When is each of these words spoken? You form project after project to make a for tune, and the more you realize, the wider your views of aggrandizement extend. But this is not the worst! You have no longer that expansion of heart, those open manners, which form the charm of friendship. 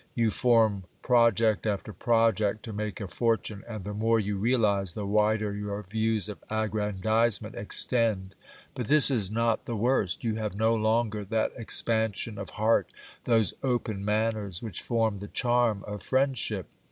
You 0.15 0.31
form 0.31 0.85
project 1.03 1.67
after 1.67 1.93
project 1.93 2.63
to 2.63 2.73
make 2.73 2.99
a 2.99 3.07
for 3.07 3.37
tune, 3.37 3.63
and 3.69 3.83
the 3.83 3.93
more 3.93 4.19
you 4.19 4.35
realize, 4.35 4.95
the 4.95 5.05
wider 5.05 5.53
your 5.53 5.83
views 5.83 6.27
of 6.27 6.43
aggrandizement 6.49 7.53
extend. 7.53 8.33
But 8.73 8.87
this 8.87 9.11
is 9.11 9.29
not 9.29 9.65
the 9.67 9.75
worst! 9.77 10.23
You 10.23 10.37
have 10.37 10.55
no 10.55 10.73
longer 10.73 11.23
that 11.25 11.51
expansion 11.55 12.39
of 12.39 12.49
heart, 12.57 12.89
those 13.25 13.53
open 13.61 14.03
manners, 14.03 14.59
which 14.59 14.81
form 14.81 15.19
the 15.19 15.27
charm 15.27 15.83
of 15.85 16.01
friendship. 16.01 16.65